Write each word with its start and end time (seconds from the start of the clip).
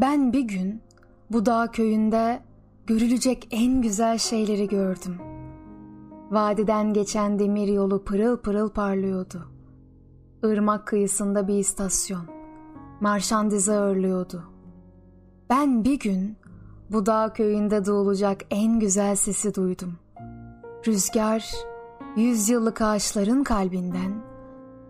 Ben 0.00 0.32
bir 0.32 0.40
gün 0.40 0.82
bu 1.30 1.46
dağ 1.46 1.70
köyünde 1.70 2.42
görülecek 2.86 3.48
en 3.50 3.82
güzel 3.82 4.18
şeyleri 4.18 4.68
gördüm. 4.68 5.16
Vadiden 6.30 6.92
geçen 6.92 7.38
demir 7.38 7.68
yolu 7.68 8.04
pırıl 8.04 8.36
pırıl 8.36 8.68
parlıyordu. 8.70 9.48
Irmak 10.44 10.86
kıyısında 10.86 11.48
bir 11.48 11.54
istasyon. 11.54 12.26
Marşandize 13.00 13.72
ağırlıyordu. 13.72 14.44
Ben 15.50 15.84
bir 15.84 15.98
gün 15.98 16.36
bu 16.90 17.06
dağ 17.06 17.32
köyünde 17.32 17.84
doğulacak 17.84 18.40
en 18.50 18.80
güzel 18.80 19.16
sesi 19.16 19.54
duydum. 19.54 19.92
Rüzgar, 20.86 21.50
yüzyıllık 22.16 22.82
ağaçların 22.82 23.44
kalbinden, 23.44 24.22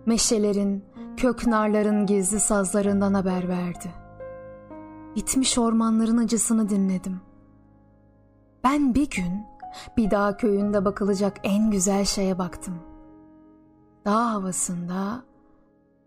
meşelerin, 0.07 0.85
köknarların 1.17 2.07
gizli 2.07 2.41
sazlarından 2.41 3.15
haber 3.15 3.49
verdi. 3.49 4.10
Bitmiş 5.17 5.59
ormanların 5.59 6.17
acısını 6.17 6.69
dinledim. 6.69 7.21
Ben 8.65 8.95
bir 8.95 9.11
gün 9.11 9.47
bir 9.97 10.11
dağ 10.11 10.37
köyünde 10.37 10.85
bakılacak 10.85 11.37
en 11.43 11.71
güzel 11.71 12.05
şeye 12.05 12.39
baktım. 12.39 12.75
Dağ 14.05 14.33
havasında 14.33 15.23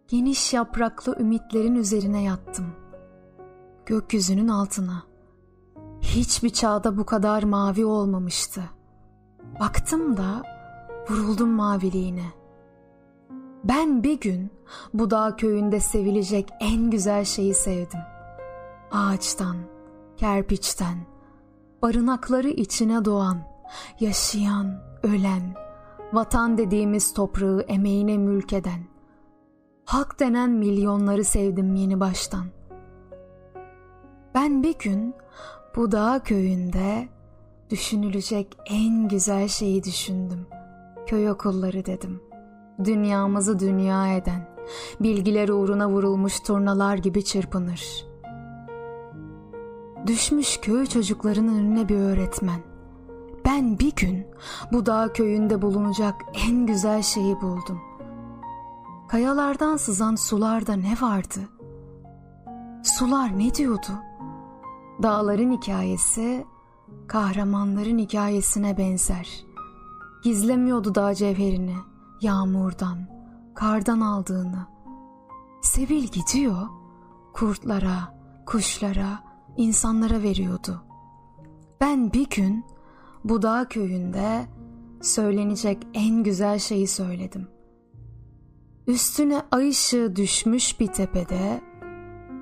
geniş 0.07 0.53
yapraklı 0.53 1.19
ümitlerin 1.19 1.75
üzerine 1.75 2.23
yattım. 2.23 2.65
Gökyüzünün 3.85 4.47
altına. 4.47 5.03
Hiçbir 6.01 6.49
çağda 6.49 6.97
bu 6.97 7.05
kadar 7.05 7.43
mavi 7.43 7.85
olmamıştı. 7.85 8.61
Baktım 9.59 10.17
da 10.17 10.43
vuruldum 11.09 11.49
maviliğine. 11.49 12.25
Ben 13.63 14.03
bir 14.03 14.19
gün 14.19 14.51
bu 14.93 15.11
dağ 15.11 15.35
köyünde 15.35 15.79
sevilecek 15.79 16.49
en 16.59 16.89
güzel 16.91 17.25
şeyi 17.25 17.53
sevdim. 17.53 17.99
Ağaçtan, 18.93 19.55
kerpiçten, 20.17 20.97
barınakları 21.81 22.49
içine 22.49 23.05
doğan, 23.05 23.37
yaşayan, 23.99 24.83
ölen, 25.03 25.55
vatan 26.13 26.57
dediğimiz 26.57 27.13
toprağı 27.13 27.61
emeğine 27.61 28.17
mülk 28.17 28.53
eden, 28.53 28.79
halk 29.85 30.19
denen 30.19 30.49
milyonları 30.49 31.23
sevdim 31.23 31.75
yeni 31.75 31.99
baştan. 31.99 32.45
Ben 34.35 34.63
bir 34.63 34.79
gün 34.79 35.15
bu 35.75 35.91
dağ 35.91 36.19
köyünde 36.23 37.07
düşünülecek 37.69 38.57
en 38.65 39.07
güzel 39.07 39.47
şeyi 39.47 39.83
düşündüm. 39.83 40.47
Köy 41.07 41.29
okulları 41.29 41.85
dedim. 41.85 42.21
Dünyamızı 42.83 43.59
dünya 43.59 44.15
eden, 44.15 44.49
bilgiler 44.99 45.49
uğruna 45.49 45.89
vurulmuş 45.89 46.39
turnalar 46.39 46.97
gibi 46.97 47.25
çırpınır. 47.25 48.12
Düşmüş 50.07 50.57
köy 50.61 50.85
çocuklarının 50.85 51.57
önüne 51.57 51.89
bir 51.89 51.95
öğretmen. 51.95 52.59
Ben 53.45 53.79
bir 53.79 53.95
gün 53.95 54.27
bu 54.71 54.85
dağ 54.85 55.13
köyünde 55.13 55.61
bulunacak 55.61 56.15
en 56.47 56.65
güzel 56.65 57.01
şeyi 57.01 57.41
buldum. 57.41 57.81
Kayalardan 59.07 59.77
sızan 59.77 60.15
sularda 60.15 60.73
ne 60.73 60.95
vardı? 61.01 61.39
Sular 62.83 63.39
ne 63.39 63.55
diyordu? 63.55 63.91
Dağların 65.03 65.51
hikayesi 65.51 66.45
kahramanların 67.07 67.97
hikayesine 67.97 68.77
benzer. 68.77 69.45
Gizlemiyordu 70.23 70.95
dağ 70.95 71.15
cevherini, 71.15 71.75
yağmurdan, 72.21 72.97
kardan 73.55 73.99
aldığını. 73.99 74.67
Sevil 75.61 76.03
gidiyor, 76.03 76.67
kurtlara, 77.33 78.17
kuşlara, 78.45 79.32
insanlara 79.57 80.23
veriyordu. 80.23 80.83
Ben 81.81 82.13
bir 82.13 82.29
gün 82.29 82.65
bu 83.23 83.41
dağ 83.41 83.67
köyünde 83.67 84.45
söylenecek 85.01 85.87
en 85.93 86.23
güzel 86.23 86.59
şeyi 86.59 86.87
söyledim. 86.87 87.47
Üstüne 88.87 89.41
ay 89.51 89.69
ışığı 89.69 90.15
düşmüş 90.15 90.79
bir 90.79 90.87
tepede, 90.87 91.61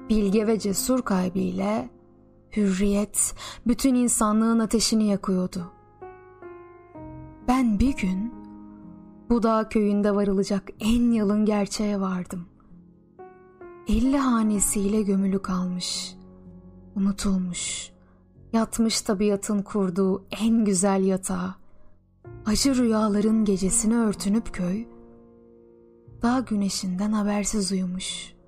bilge 0.09 0.47
ve 0.47 0.59
cesur 0.59 1.01
kalbiyle 1.01 1.89
hürriyet 2.57 3.35
bütün 3.67 3.95
insanlığın 3.95 4.59
ateşini 4.59 5.03
yakıyordu. 5.07 5.71
Ben 7.47 7.79
bir 7.79 7.97
gün 7.97 8.33
bu 9.29 9.43
dağ 9.43 9.69
köyünde 9.69 10.15
varılacak 10.15 10.69
en 10.79 11.11
yalın 11.11 11.45
gerçeğe 11.45 11.99
vardım. 11.99 12.45
Elli 13.87 14.17
hanesiyle 14.17 15.01
gömülü 15.01 15.41
kalmış, 15.41 16.15
unutulmuş, 16.95 17.91
yatmış 18.53 19.01
tabiatın 19.01 19.61
kurduğu 19.61 20.25
en 20.41 20.65
güzel 20.65 21.03
yatağa, 21.03 21.55
acı 22.45 22.75
rüyaların 22.75 23.45
gecesini 23.45 23.97
örtünüp 23.97 24.53
köy, 24.53 24.85
dağ 26.21 26.39
güneşinden 26.39 27.11
habersiz 27.11 27.71
uyumuş.'' 27.71 28.41